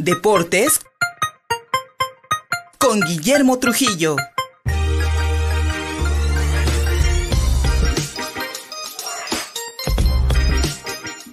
Deportes 0.00 0.80
con 2.78 3.00
Guillermo 3.00 3.58
Trujillo. 3.58 4.14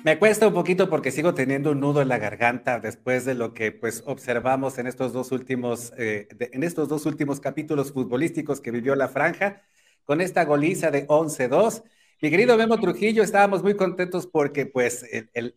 Me 0.03 0.17
cuesta 0.17 0.47
un 0.47 0.55
poquito 0.55 0.89
porque 0.89 1.11
sigo 1.11 1.35
teniendo 1.35 1.73
un 1.73 1.79
nudo 1.79 2.01
en 2.01 2.07
la 2.07 2.17
garganta 2.17 2.79
después 2.79 3.23
de 3.23 3.35
lo 3.35 3.53
que 3.53 3.71
pues 3.71 4.01
observamos 4.07 4.79
en 4.79 4.87
estos 4.87 5.13
dos 5.13 5.31
últimos, 5.31 5.93
eh, 5.99 6.27
en 6.39 6.63
estos 6.63 6.89
dos 6.89 7.05
últimos 7.05 7.39
capítulos 7.39 7.93
futbolísticos 7.93 8.61
que 8.61 8.71
vivió 8.71 8.95
la 8.95 9.09
franja 9.09 9.61
con 10.05 10.21
esta 10.21 10.43
goliza 10.43 10.89
de 10.89 11.05
11-2. 11.05 11.83
Mi 12.21 12.29
querido 12.29 12.57
Memo 12.57 12.79
Trujillo, 12.79 13.23
estábamos 13.23 13.61
muy 13.61 13.75
contentos 13.75 14.25
porque 14.25 14.65
pues 14.65 15.05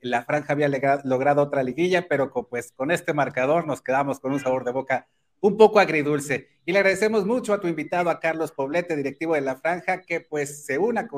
la 0.01 0.25
franja 0.25 0.55
había 0.55 0.69
logrado 1.05 1.43
otra 1.43 1.63
liguilla, 1.63 2.09
pero 2.09 2.33
pues 2.33 2.73
con 2.73 2.91
este 2.91 3.15
marcador 3.15 3.65
nos 3.65 3.81
quedamos 3.81 4.19
con 4.19 4.33
un 4.33 4.41
sabor 4.41 4.65
de 4.65 4.73
boca 4.73 5.07
un 5.41 5.57
poco 5.57 5.79
agridulce. 5.79 6.49
Y 6.67 6.73
le 6.73 6.81
agradecemos 6.81 7.25
mucho 7.25 7.55
a 7.55 7.61
tu 7.61 7.69
invitado, 7.69 8.11
a 8.11 8.19
Carlos 8.19 8.51
Poblete, 8.51 8.97
directivo 8.97 9.35
de 9.35 9.41
la 9.41 9.55
Franja, 9.55 10.03
que 10.03 10.21
pues 10.21 10.67
se 10.67 10.79
una 10.79 11.09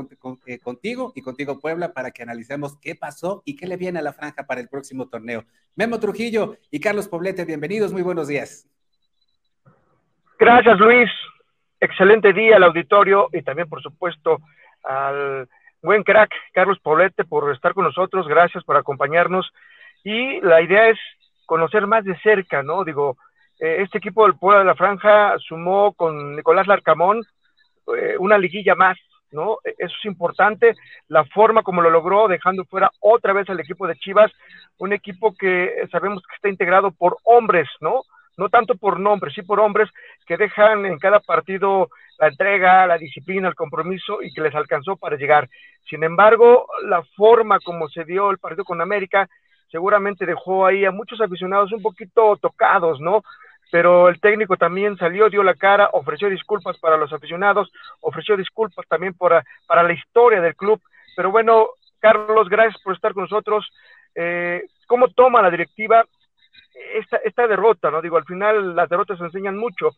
eh, 0.46 0.58
contigo 0.58 1.12
y 1.16 1.22
contigo 1.22 1.58
Puebla 1.58 1.94
para 1.94 2.10
que 2.10 2.22
analicemos 2.22 2.78
qué 2.78 2.94
pasó 2.94 3.42
y 3.46 3.56
qué 3.56 3.66
le 3.66 3.78
viene 3.78 3.98
a 3.98 4.02
la 4.02 4.12
Franja 4.12 4.46
para 4.46 4.60
el 4.60 4.68
próximo 4.68 5.08
torneo. 5.08 5.46
Memo 5.74 5.98
Trujillo 5.98 6.58
y 6.70 6.80
Carlos 6.80 7.08
Poblete, 7.08 7.46
bienvenidos, 7.46 7.94
muy 7.94 8.02
buenos 8.02 8.28
días. 8.28 8.68
Gracias, 10.38 10.78
Luis. 10.78 11.10
Excelente 11.80 12.34
día 12.34 12.56
al 12.56 12.64
auditorio 12.64 13.28
y 13.32 13.40
también, 13.40 13.68
por 13.68 13.82
supuesto, 13.82 14.40
al 14.84 15.48
buen 15.82 16.02
crack 16.02 16.30
Carlos 16.52 16.78
Poblete 16.80 17.24
por 17.24 17.52
estar 17.52 17.74
con 17.74 17.84
nosotros. 17.84 18.26
Gracias 18.28 18.64
por 18.64 18.76
acompañarnos. 18.76 19.50
Y 20.04 20.40
la 20.40 20.62
idea 20.62 20.88
es 20.88 20.98
conocer 21.46 21.86
más 21.86 22.04
de 22.04 22.18
cerca, 22.20 22.62
¿no? 22.62 22.84
Digo, 22.84 23.16
eh, 23.58 23.82
este 23.82 23.98
equipo 23.98 24.24
del 24.24 24.38
Puebla 24.38 24.60
de 24.60 24.66
la 24.66 24.74
Franja 24.74 25.36
sumó 25.38 25.92
con 25.92 26.36
Nicolás 26.36 26.66
Larcamón 26.66 27.22
eh, 27.96 28.16
una 28.18 28.38
liguilla 28.38 28.74
más, 28.74 28.96
¿no? 29.32 29.58
E, 29.64 29.74
eso 29.78 29.94
es 29.98 30.04
importante, 30.04 30.74
la 31.08 31.24
forma 31.24 31.62
como 31.62 31.82
lo 31.82 31.90
logró, 31.90 32.28
dejando 32.28 32.64
fuera 32.64 32.90
otra 33.00 33.32
vez 33.32 33.48
al 33.50 33.60
equipo 33.60 33.86
de 33.86 33.96
Chivas, 33.96 34.32
un 34.78 34.92
equipo 34.92 35.34
que 35.34 35.86
sabemos 35.90 36.22
que 36.26 36.34
está 36.36 36.48
integrado 36.48 36.90
por 36.92 37.16
hombres, 37.24 37.68
¿no? 37.80 38.02
No 38.36 38.48
tanto 38.48 38.74
por 38.74 38.98
nombres, 38.98 39.34
sí 39.34 39.42
por 39.42 39.60
hombres 39.60 39.88
que 40.26 40.36
dejan 40.36 40.86
en 40.86 40.98
cada 40.98 41.20
partido 41.20 41.88
la 42.18 42.28
entrega, 42.28 42.86
la 42.86 42.98
disciplina, 42.98 43.48
el 43.48 43.54
compromiso 43.54 44.22
y 44.22 44.32
que 44.32 44.40
les 44.40 44.54
alcanzó 44.54 44.96
para 44.96 45.16
llegar. 45.16 45.48
Sin 45.88 46.04
embargo, 46.04 46.66
la 46.84 47.02
forma 47.16 47.58
como 47.60 47.88
se 47.88 48.04
dio 48.04 48.30
el 48.30 48.38
partido 48.38 48.64
con 48.64 48.80
América 48.80 49.28
seguramente 49.70 50.26
dejó 50.26 50.66
ahí 50.66 50.84
a 50.84 50.90
muchos 50.90 51.20
aficionados 51.20 51.72
un 51.72 51.80
poquito 51.80 52.36
tocados, 52.36 53.00
¿no? 53.00 53.22
pero 53.70 54.08
el 54.08 54.20
técnico 54.20 54.56
también 54.56 54.96
salió, 54.96 55.30
dio 55.30 55.42
la 55.42 55.54
cara, 55.54 55.90
ofreció 55.92 56.28
disculpas 56.28 56.76
para 56.78 56.96
los 56.96 57.12
aficionados, 57.12 57.70
ofreció 58.00 58.36
disculpas 58.36 58.86
también 58.88 59.14
para, 59.14 59.44
para 59.66 59.82
la 59.82 59.92
historia 59.92 60.40
del 60.40 60.56
club. 60.56 60.80
Pero 61.16 61.30
bueno, 61.30 61.68
Carlos, 62.00 62.48
gracias 62.48 62.82
por 62.82 62.94
estar 62.94 63.14
con 63.14 63.24
nosotros. 63.24 63.70
Eh, 64.14 64.64
¿Cómo 64.86 65.08
toma 65.08 65.42
la 65.42 65.50
directiva 65.50 66.04
esta, 66.94 67.18
esta 67.18 67.46
derrota? 67.46 67.90
no 67.90 68.02
Digo, 68.02 68.16
al 68.16 68.24
final 68.24 68.74
las 68.74 68.88
derrotas 68.88 69.20
enseñan 69.20 69.56
mucho. 69.56 69.90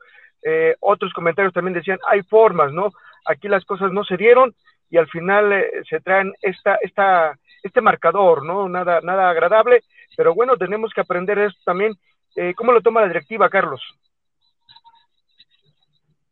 Eh, 0.42 0.74
otros 0.80 1.12
comentarios 1.12 1.52
también 1.52 1.74
decían, 1.74 1.98
hay 2.08 2.22
formas, 2.22 2.72
¿no? 2.72 2.92
Aquí 3.26 3.48
las 3.48 3.64
cosas 3.64 3.92
no 3.92 4.04
se 4.04 4.16
dieron 4.16 4.54
y 4.90 4.96
al 4.96 5.08
final 5.08 5.52
eh, 5.52 5.82
se 5.88 6.00
traen 6.00 6.32
esta, 6.42 6.76
esta, 6.76 7.38
este 7.62 7.80
marcador, 7.80 8.44
¿no? 8.44 8.68
Nada, 8.68 9.00
nada 9.02 9.30
agradable, 9.30 9.82
pero 10.16 10.34
bueno, 10.34 10.56
tenemos 10.56 10.92
que 10.92 11.00
aprender 11.00 11.38
esto 11.38 11.60
también 11.64 11.96
eh, 12.34 12.54
¿Cómo 12.56 12.72
lo 12.72 12.80
toma 12.80 13.02
la 13.02 13.08
directiva, 13.08 13.48
Carlos? 13.50 13.80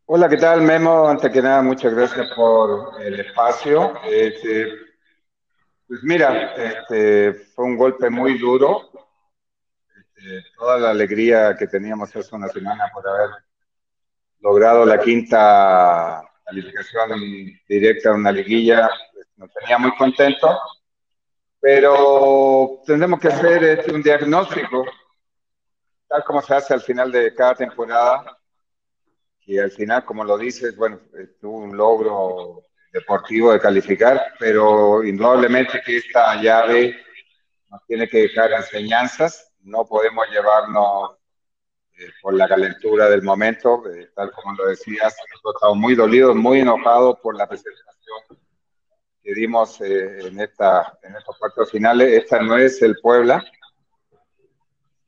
Hola, 0.06 0.28
¿qué 0.28 0.38
tal, 0.38 0.62
Memo? 0.62 1.08
Antes 1.08 1.30
que 1.30 1.42
nada, 1.42 1.62
muchas 1.62 1.94
gracias 1.94 2.30
por 2.34 3.00
el 3.00 3.20
espacio. 3.20 3.92
Este, 4.10 4.66
pues 5.86 6.00
mira, 6.02 6.54
este, 6.54 7.34
fue 7.54 7.66
un 7.66 7.76
golpe 7.76 8.08
muy 8.10 8.38
duro. 8.38 8.90
Este, 10.20 10.44
toda 10.56 10.78
la 10.78 10.90
alegría 10.90 11.56
que 11.56 11.66
teníamos 11.66 12.14
hace 12.14 12.34
una 12.34 12.48
semana 12.48 12.90
por 12.92 13.08
haber 13.08 13.30
logrado 14.40 14.84
la 14.84 15.00
quinta 15.00 16.22
calificación 16.44 17.20
directa 17.66 18.10
a 18.10 18.14
una 18.14 18.32
liguilla, 18.32 18.90
pues, 19.12 19.26
nos 19.36 19.52
tenía 19.54 19.78
muy 19.78 19.96
contentos. 19.96 20.56
Pero 21.58 22.82
tendremos 22.86 23.20
que 23.20 23.28
hacer 23.28 23.64
este, 23.64 23.92
un 23.92 24.02
diagnóstico 24.02 24.84
tal 26.08 26.24
como 26.24 26.42
se 26.42 26.54
hace 26.54 26.74
al 26.74 26.80
final 26.82 27.12
de 27.12 27.32
cada 27.32 27.54
temporada, 27.54 28.36
y 29.46 29.58
al 29.58 29.70
final, 29.70 30.04
como 30.04 30.24
lo 30.24 30.36
dices, 30.36 30.76
bueno, 30.76 31.00
tuvo 31.40 31.58
un 31.58 31.76
logro 31.76 32.64
deportivo 32.92 33.52
de 33.52 33.60
calificar, 33.60 34.34
pero 34.36 35.04
indudablemente 35.04 35.80
que 35.86 35.98
esta 35.98 36.34
llave 36.42 37.00
nos 37.70 37.86
tiene 37.86 38.08
que 38.08 38.22
dejar 38.22 38.50
enseñanzas, 38.52 39.49
no 39.62 39.84
podemos 39.84 40.26
llevarnos 40.28 41.16
eh, 41.98 42.10
por 42.22 42.34
la 42.34 42.48
calentura 42.48 43.08
del 43.08 43.22
momento, 43.22 43.82
tal 44.14 44.32
como 44.32 44.54
lo 44.56 44.66
decías, 44.66 45.14
nosotros 45.32 45.54
estamos 45.56 45.76
muy 45.76 45.94
dolidos, 45.94 46.34
muy 46.34 46.60
enojados 46.60 47.18
por 47.20 47.36
la 47.36 47.46
presentación 47.46 47.90
que 49.22 49.34
dimos 49.34 49.80
eh, 49.80 50.26
en, 50.26 50.40
esta, 50.40 50.98
en 51.02 51.14
estos 51.14 51.36
cuartos 51.38 51.70
finales. 51.70 52.22
Esta 52.22 52.40
no 52.40 52.56
es 52.56 52.80
el 52.82 52.96
Puebla, 53.00 53.44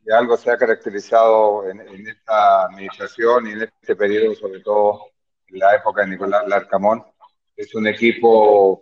y 0.04 0.10
algo 0.10 0.36
se 0.36 0.50
ha 0.50 0.58
caracterizado 0.58 1.68
en, 1.68 2.06
esta 2.06 2.64
administración 2.64 3.46
y 3.46 3.52
en 3.52 3.62
este 3.62 3.94
periodo, 3.94 4.34
sobre 4.34 4.60
todo 4.60 5.00
en 5.46 5.58
la 5.58 5.76
época 5.76 6.02
de 6.02 6.08
Nicolás 6.08 6.46
Larcamón. 6.48 7.04
Es 7.56 7.74
un 7.74 7.86
equipo 7.86 8.80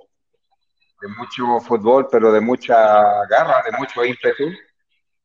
de 1.01 1.09
mucho 1.09 1.61
fútbol, 1.61 2.09
pero 2.11 2.33
de 2.33 2.41
mucha 2.41 3.27
garra, 3.27 3.63
de 3.71 3.77
mucho 3.77 4.05
ímpetu, 4.05 4.51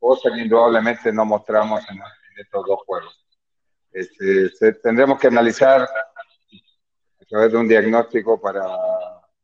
cosa 0.08 0.30
que 0.34 0.42
indudablemente 0.42 1.12
no 1.12 1.26
mostramos 1.26 1.84
en, 1.90 2.00
estos 2.38 2.66
dos 2.66 2.80
juegos. 2.86 3.26
Este, 3.92 4.74
tendremos 4.84 5.18
que 5.18 5.28
analizar 5.28 5.84
a 5.84 7.26
través 7.30 7.52
de 7.54 7.58
un 7.58 7.68
diagnóstico 7.68 8.40
para 8.42 8.62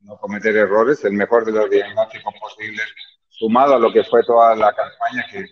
no 0.01 0.17
cometer 0.17 0.55
errores, 0.57 1.05
el 1.05 1.13
mejor 1.13 1.45
de 1.45 1.53
los 1.53 1.69
diagnósticos 1.69 2.33
posibles, 2.39 2.85
sumado 3.29 3.75
a 3.75 3.79
lo 3.79 3.93
que 3.93 4.03
fue 4.03 4.23
toda 4.23 4.55
la 4.55 4.73
campaña 4.73 5.25
que 5.31 5.45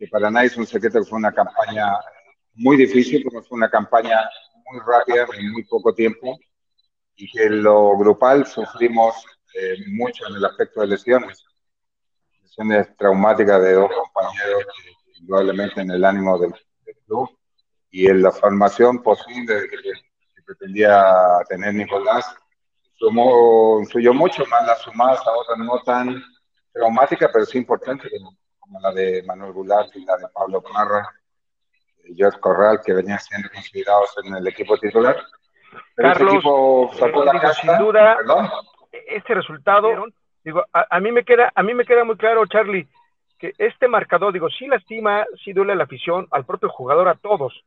que 0.00 0.08
para 0.08 0.30
nadie 0.30 0.46
es 0.46 0.56
un 0.56 0.66
secreto 0.66 0.98
que 0.98 1.04
fue 1.04 1.18
una 1.18 1.30
campaña 1.30 1.92
muy 2.54 2.78
difícil, 2.78 3.22
porque 3.22 3.46
fue 3.46 3.58
una 3.58 3.68
campaña 3.68 4.18
muy 4.70 4.80
rápida 4.80 5.26
en 5.36 5.52
muy 5.52 5.62
poco 5.64 5.94
tiempo 5.94 6.38
y 7.16 7.30
que 7.30 7.44
en 7.44 7.62
lo 7.62 7.98
grupal 7.98 8.46
sufrimos 8.46 9.14
eh, 9.54 9.76
mucho 9.88 10.26
en 10.26 10.36
el 10.36 10.44
aspecto 10.46 10.80
de 10.80 10.86
lesiones, 10.86 11.44
lesiones 12.50 12.96
traumáticas 12.96 13.62
de 13.62 13.74
dos 13.74 13.90
compañeros, 13.92 14.64
indudablemente 15.18 15.80
en 15.80 15.90
el 15.90 16.04
ánimo 16.04 16.38
del, 16.38 16.52
club 17.06 17.28
y 17.90 18.06
en 18.08 18.22
la 18.22 18.30
formación 18.30 19.02
posible 19.02 19.68
que, 19.68 19.76
pretendía 20.44 21.14
tener 21.48 21.72
Nicolás. 21.74 22.26
Sumó, 22.94 23.78
influyó 23.80 24.12
mucho 24.12 24.44
más 24.46 24.66
las 24.66 24.80
sumadas 24.80 25.20
ahora 25.24 25.64
no 25.64 25.80
tan 25.82 26.20
traumáticas, 26.72 27.30
pero 27.32 27.46
sí 27.46 27.58
importantes, 27.58 28.10
como 28.58 28.80
la 28.80 28.92
de 28.92 29.22
Manuel 29.22 29.52
Goulart 29.52 29.94
y 29.94 30.04
la 30.04 30.16
de 30.16 30.26
Pablo 30.34 30.60
Parra, 30.60 31.08
George 32.16 32.40
Corral, 32.40 32.80
que 32.84 32.92
venían 32.92 33.20
siendo 33.20 33.48
considerados 33.48 34.10
en 34.24 34.34
el 34.34 34.46
equipo 34.48 34.76
titular. 34.76 35.16
Pero 35.94 36.12
Carlos, 36.12 36.34
equipo 36.34 36.90
sacó 36.98 37.24
la 37.24 37.54
sin 37.54 37.78
duda, 37.78 38.18
este 39.06 39.34
resultado, 39.34 39.88
digo, 40.44 40.64
a, 40.72 41.00
mí 41.00 41.12
me 41.12 41.24
queda, 41.24 41.52
a 41.54 41.62
mí 41.62 41.74
me 41.74 41.84
queda 41.84 42.04
muy 42.04 42.16
claro, 42.16 42.46
Charlie, 42.46 42.88
que 43.38 43.52
este 43.58 43.88
marcador, 43.88 44.32
digo, 44.32 44.48
sí 44.50 44.66
lastima, 44.66 45.24
sí 45.44 45.52
duele 45.52 45.72
a 45.72 45.76
la 45.76 45.84
afición, 45.84 46.26
al 46.30 46.44
propio 46.44 46.68
jugador, 46.68 47.08
a 47.08 47.14
todos, 47.14 47.64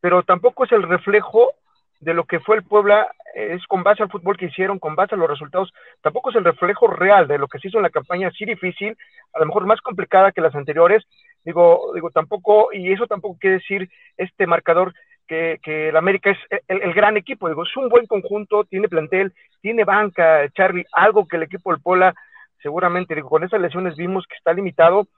pero 0.00 0.22
tampoco 0.22 0.64
es 0.64 0.72
el 0.72 0.82
reflejo 0.82 1.52
de 2.00 2.14
lo 2.14 2.24
que 2.24 2.40
fue 2.40 2.56
el 2.56 2.64
Puebla, 2.64 3.08
es 3.34 3.64
con 3.66 3.82
base 3.82 4.02
al 4.02 4.10
fútbol 4.10 4.36
que 4.36 4.46
hicieron, 4.46 4.78
con 4.78 4.96
base 4.96 5.14
a 5.14 5.18
los 5.18 5.30
resultados, 5.30 5.72
tampoco 6.00 6.30
es 6.30 6.36
el 6.36 6.44
reflejo 6.44 6.88
real 6.88 7.28
de 7.28 7.38
lo 7.38 7.46
que 7.46 7.58
se 7.58 7.68
hizo 7.68 7.78
en 7.78 7.84
la 7.84 7.90
campaña, 7.90 8.30
sí 8.32 8.44
difícil, 8.44 8.96
a 9.32 9.38
lo 9.38 9.46
mejor 9.46 9.66
más 9.66 9.80
complicada 9.80 10.32
que 10.32 10.40
las 10.40 10.54
anteriores, 10.54 11.04
digo, 11.44 11.92
digo, 11.94 12.10
tampoco, 12.10 12.70
y 12.72 12.92
eso 12.92 13.06
tampoco 13.06 13.38
quiere 13.38 13.58
decir 13.58 13.88
este 14.16 14.46
marcador 14.46 14.92
que, 15.32 15.60
que 15.62 15.88
el 15.88 15.96
América 15.96 16.30
es 16.30 16.38
el, 16.68 16.92
gran 16.92 17.16
equipo, 17.16 17.48
digo, 17.48 17.62
es 17.62 17.74
un 17.76 17.88
buen 17.88 18.06
conjunto, 18.06 18.64
tiene 18.64 18.86
plantel, 18.86 19.32
tiene 19.62 19.84
banca, 19.84 20.46
Charlie, 20.50 20.84
algo 20.92 21.26
que 21.26 21.36
el 21.36 21.44
equipo 21.44 21.70
del 21.72 21.80
Puebla 21.80 22.14
seguramente, 22.60 23.14
digo, 23.14 23.30
con 23.30 23.42
esas 23.42 23.60
lesiones 23.60 23.96
vimos 23.96 24.26
que 24.28 24.36
está 24.36 24.52
limitado, 24.52 25.08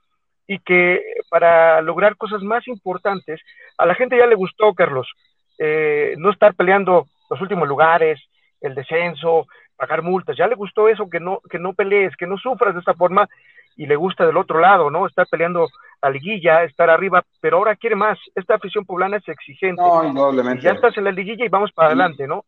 y 0.47 0.59
que 0.59 1.01
para 1.29 1.81
lograr 1.81 2.15
cosas 2.15 2.41
más 2.43 2.67
importantes, 2.67 3.41
a 3.77 3.85
la 3.85 3.95
gente 3.95 4.17
ya 4.17 4.25
le 4.25 4.35
gustó, 4.35 4.73
Carlos, 4.73 5.11
eh, 5.57 6.15
no 6.17 6.31
estar 6.31 6.53
peleando 6.53 7.07
los 7.29 7.41
últimos 7.41 7.67
lugares, 7.67 8.21
el 8.61 8.73
descenso, 8.73 9.47
pagar 9.75 10.01
multas. 10.01 10.37
Ya 10.37 10.47
le 10.47 10.55
gustó 10.55 10.87
eso, 10.87 11.09
que 11.09 11.19
no, 11.19 11.41
que 11.49 11.59
no 11.59 11.73
pelees, 11.73 12.15
que 12.15 12.27
no 12.27 12.37
sufras 12.37 12.73
de 12.73 12.79
esta 12.79 12.93
forma. 12.93 13.27
Y 13.75 13.85
le 13.85 13.95
gusta 13.95 14.25
del 14.25 14.37
otro 14.37 14.59
lado, 14.59 14.89
¿no? 14.89 15.05
Estar 15.07 15.27
peleando 15.27 15.67
a 16.01 16.09
liguilla, 16.09 16.63
estar 16.63 16.89
arriba, 16.89 17.25
pero 17.41 17.57
ahora 17.57 17.75
quiere 17.75 17.95
más. 17.95 18.17
Esta 18.35 18.55
afición 18.55 18.85
poblana 18.85 19.17
es 19.17 19.27
exigente. 19.27 19.81
No, 19.81 20.03
indudablemente. 20.03 20.63
Ya 20.63 20.71
estás 20.71 20.97
en 20.97 21.05
la 21.05 21.11
liguilla 21.11 21.45
y 21.45 21.49
vamos 21.49 21.71
para 21.71 21.87
adelante, 21.89 22.27
¿no? 22.27 22.45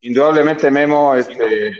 Indudablemente, 0.00 0.70
Memo, 0.70 1.14
este, 1.14 1.70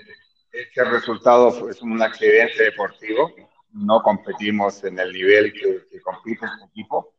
este 0.52 0.84
resultado 0.84 1.68
es 1.68 1.82
un 1.82 2.00
accidente 2.00 2.62
deportivo. 2.62 3.32
No 3.72 4.00
competimos 4.02 4.84
en 4.84 4.98
el 4.98 5.12
nivel 5.12 5.52
que, 5.52 5.86
que 5.90 6.00
compite 6.00 6.46
este 6.46 6.66
equipo. 6.66 7.14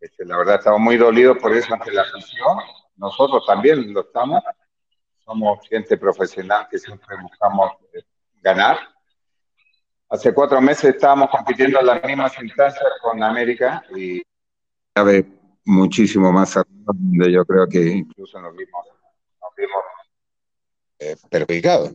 Este, 0.00 0.24
la 0.24 0.36
verdad, 0.36 0.56
estamos 0.56 0.80
muy 0.80 0.96
dolidos 0.96 1.38
por 1.38 1.54
eso 1.54 1.72
ante 1.72 1.92
la 1.92 2.02
afición. 2.02 2.58
Nosotros 2.96 3.44
también 3.46 3.92
lo 3.92 4.00
estamos. 4.00 4.42
Somos 5.24 5.60
gente 5.68 5.96
profesional 5.96 6.66
que 6.68 6.78
siempre 6.78 7.16
buscamos 7.22 7.72
eh, 7.94 8.02
ganar. 8.40 8.78
Hace 10.12 10.34
cuatro 10.34 10.60
meses 10.60 10.94
estábamos 10.94 11.30
compitiendo 11.30 11.80
en 11.80 11.86
las 11.86 12.04
mismas 12.04 12.38
instancias 12.38 12.84
con 13.00 13.22
América 13.22 13.82
y 13.96 14.20
cabe 14.92 15.24
muchísimo 15.64 16.30
más 16.30 16.54
donde 16.68 17.32
yo 17.32 17.46
creo 17.46 17.66
que 17.66 17.80
incluso 17.80 18.38
nos 18.38 18.54
vimos, 18.54 18.86
nos 19.40 19.54
vimos 19.56 19.82
eh, 20.98 21.16
perjudicados. 21.30 21.94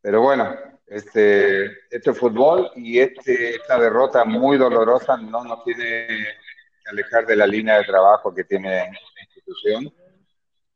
Pero 0.00 0.22
bueno, 0.22 0.56
este, 0.86 1.66
este 1.94 2.14
fútbol 2.14 2.70
y 2.76 2.98
este, 2.98 3.56
esta 3.56 3.78
derrota 3.78 4.24
muy 4.24 4.56
dolorosa 4.56 5.18
no 5.18 5.44
nos 5.44 5.62
tiene 5.64 6.06
que 6.06 6.90
alejar 6.90 7.26
de 7.26 7.36
la 7.36 7.46
línea 7.46 7.76
de 7.76 7.84
trabajo 7.84 8.34
que 8.34 8.44
tiene 8.44 8.70
la 8.70 9.22
institución, 9.24 9.92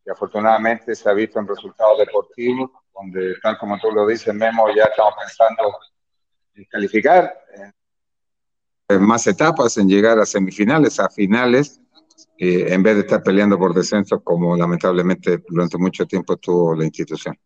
que 0.04 0.10
afortunadamente 0.10 0.94
se 0.94 1.08
ha 1.08 1.14
visto 1.14 1.38
en 1.38 1.48
resultados 1.48 2.00
deportivos, 2.00 2.70
donde 2.92 3.36
tal 3.42 3.56
como 3.56 3.78
tú 3.78 3.90
lo 3.90 4.06
dices, 4.06 4.34
Memo, 4.34 4.68
ya 4.76 4.84
estamos 4.84 5.14
pensando 5.18 5.78
en 6.54 6.64
calificar 6.64 7.32
en 8.88 9.02
más 9.06 9.26
etapas, 9.26 9.76
en 9.78 9.88
llegar 9.88 10.18
a 10.18 10.26
semifinales, 10.26 11.00
a 11.00 11.08
finales, 11.08 11.80
eh, 12.38 12.66
en 12.68 12.82
vez 12.82 12.94
de 12.94 13.00
estar 13.00 13.22
peleando 13.22 13.58
por 13.58 13.74
descenso 13.74 14.22
como 14.22 14.56
lamentablemente 14.56 15.38
durante 15.48 15.78
mucho 15.78 16.06
tiempo 16.06 16.36
tuvo 16.36 16.74
la 16.74 16.84
institución. 16.84 17.36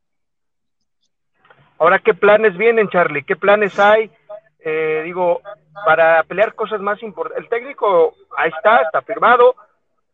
Ahora, 1.79 1.99
¿qué 1.99 2.15
planes 2.15 2.57
vienen, 2.57 2.89
Charlie? 2.89 3.25
¿Qué 3.25 3.37
planes 3.37 3.79
hay? 3.79 4.11
Eh, 4.59 5.03
digo, 5.05 5.43
para 5.85 6.23
pelear 6.25 6.55
cosas 6.55 6.81
más 6.81 7.03
importantes. 7.03 7.45
El 7.45 7.51
técnico 7.51 8.15
ahí 8.37 8.51
está, 8.57 8.83
está 8.83 9.03
firmado, 9.03 9.55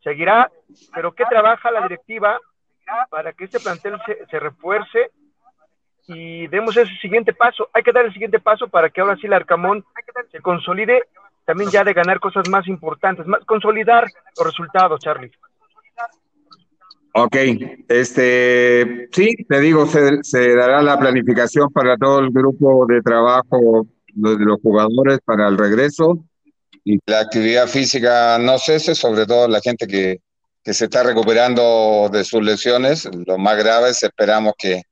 seguirá, 0.03 0.51
pero 0.93 1.13
¿qué 1.13 1.25
trabaja 1.31 1.71
la 1.71 1.83
directiva 1.83 2.39
para 3.09 3.33
que 3.33 3.45
este 3.45 3.61
plantel 3.61 3.99
se, 4.05 4.27
se 4.27 4.39
refuerce 4.41 5.13
y 6.07 6.47
demos 6.49 6.77
ese 6.77 6.95
siguiente 7.01 7.33
paso? 7.33 7.69
Hay 7.73 7.83
que 7.83 7.93
dar 7.93 8.05
el 8.07 8.13
siguiente 8.13 8.41
paso 8.41 8.69
para 8.69 8.91
que 8.91 9.01
ahora 9.01 9.17
sí 9.17 9.27
el 9.27 9.33
Arcamón 9.33 9.85
se 10.31 10.41
consolide 10.41 11.05
también 11.45 11.71
ya 11.71 11.85
de 11.85 11.93
ganar 11.93 12.21
cosas 12.21 12.49
más 12.49 12.67
importantes, 12.69 13.27
más 13.27 13.45
consolidar 13.45 14.07
los 14.37 14.47
resultados, 14.47 15.01
Charlie. 15.01 15.33
Ok, 17.15 17.37
este, 17.89 19.09
sí, 19.13 19.35
te 19.47 19.61
digo, 19.61 19.85
se, 19.87 20.23
se, 20.23 20.55
dará 20.55 20.81
la 20.81 20.99
planificación 20.99 21.69
para 21.71 21.97
todo 21.99 22.21
el 22.21 22.31
grupo 22.31 22.87
de 22.87 23.03
trabajo 23.03 23.87
de 24.15 24.37
los 24.39 24.61
jugadores 24.63 25.19
para 25.25 25.49
el 25.49 25.59
regreso 25.59 26.25
y 26.85 26.99
la 27.07 27.21
actividad 27.21 27.67
física 27.67 28.39
no 28.39 28.59
cese, 28.59 28.95
sobre 28.95 29.27
todo 29.27 29.47
la 29.47 29.61
gente 29.61 29.87
que, 29.87 30.21
que 30.65 30.73
se 30.73 30.87
está 30.87 31.03
recuperando 31.03 32.09
de 32.11 32.25
sus 32.25 32.43
lesiones, 32.43 33.09
los 33.27 33.39
más 33.39 33.59
graves, 33.59 34.03
esperamos 34.03 34.55
que, 34.57 34.83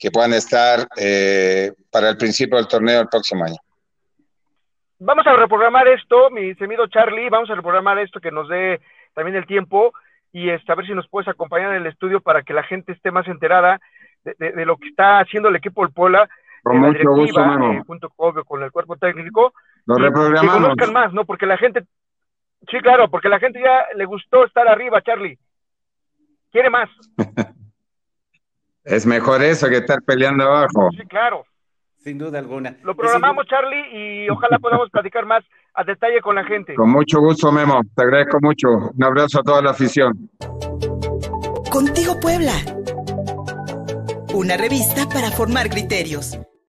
que 0.00 0.10
puedan 0.10 0.32
estar 0.32 0.88
eh, 0.96 1.72
para 1.92 2.08
el 2.08 2.16
principio 2.16 2.56
del 2.56 2.66
torneo 2.66 3.02
el 3.02 3.08
próximo 3.08 3.44
año. 3.44 3.58
Vamos 4.98 5.26
a 5.26 5.34
reprogramar 5.34 5.86
esto, 5.88 6.30
mi 6.30 6.54
temido 6.54 6.86
Charlie, 6.86 7.28
vamos 7.28 7.50
a 7.50 7.54
reprogramar 7.54 7.98
esto 7.98 8.18
que 8.18 8.30
nos 8.30 8.48
dé 8.48 8.80
también 9.14 9.36
el 9.36 9.46
tiempo 9.46 9.92
y 10.32 10.48
este, 10.48 10.72
a 10.72 10.74
ver 10.74 10.86
si 10.86 10.94
nos 10.94 11.08
puedes 11.08 11.28
acompañar 11.28 11.72
en 11.72 11.82
el 11.82 11.86
estudio 11.86 12.20
para 12.20 12.42
que 12.42 12.54
la 12.54 12.62
gente 12.62 12.92
esté 12.92 13.10
más 13.10 13.28
enterada 13.28 13.78
de, 14.24 14.34
de, 14.38 14.52
de 14.52 14.64
lo 14.64 14.78
que 14.78 14.88
está 14.88 15.20
haciendo 15.20 15.48
el 15.50 15.56
equipo 15.56 15.82
del 15.82 15.92
Puebla, 15.92 16.28
con 16.62 16.80
de 16.80 16.80
la 16.80 16.86
mucho 16.88 17.10
gusto, 17.10 17.40
eh, 17.40 17.82
junto 17.86 18.08
con, 18.10 18.42
con, 18.44 18.62
el 18.62 18.72
cuerpo 18.72 18.96
técnico, 18.96 19.52
Lo 19.86 19.98
y 19.98 20.02
reprogramamos. 20.02 20.54
que 20.54 20.62
conozcan 20.62 20.92
más, 20.92 21.12
¿no? 21.12 21.24
Porque 21.24 21.46
la 21.46 21.58
gente, 21.58 21.84
sí, 22.70 22.78
claro, 22.80 23.10
porque 23.10 23.28
la 23.28 23.38
gente 23.38 23.60
ya 23.60 23.86
le 23.96 24.04
gustó 24.04 24.44
estar 24.44 24.66
arriba, 24.68 25.02
Charlie. 25.02 25.38
Quiere 26.50 26.70
más. 26.70 26.88
es 28.84 29.06
mejor 29.06 29.42
eso 29.42 29.68
que 29.68 29.78
estar 29.78 30.02
peleando 30.02 30.44
abajo. 30.44 30.88
Sí, 30.92 31.06
claro. 31.06 31.44
Sin 31.98 32.16
duda 32.16 32.38
alguna. 32.38 32.76
Lo 32.82 32.94
programamos, 32.96 33.46
Charlie, 33.46 34.24
y 34.24 34.30
ojalá 34.30 34.58
podamos 34.58 34.88
platicar 34.90 35.26
más 35.26 35.44
a 35.74 35.84
detalle 35.84 36.20
con 36.22 36.34
la 36.34 36.44
gente. 36.44 36.74
Con 36.74 36.90
mucho 36.90 37.20
gusto, 37.20 37.52
Memo. 37.52 37.82
Te 37.94 38.02
agradezco 38.02 38.38
mucho. 38.40 38.68
Un 38.96 39.04
abrazo 39.04 39.40
a 39.40 39.42
toda 39.42 39.60
la 39.60 39.70
afición. 39.70 40.30
Contigo 41.70 42.18
Puebla. 42.18 42.52
Una 44.32 44.56
revista 44.56 45.06
para 45.12 45.30
formar 45.30 45.68
criterios. 45.68 46.38